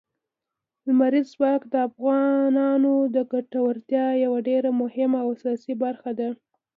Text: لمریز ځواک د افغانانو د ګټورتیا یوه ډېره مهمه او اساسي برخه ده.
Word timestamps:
لمریز 0.85 1.27
ځواک 1.35 1.61
د 1.73 1.75
افغانانو 1.87 2.93
د 3.15 3.17
ګټورتیا 3.33 4.05
یوه 4.25 4.39
ډېره 4.49 4.69
مهمه 4.81 5.17
او 5.23 5.27
اساسي 5.35 5.73
برخه 5.83 6.11
ده. 6.19 6.29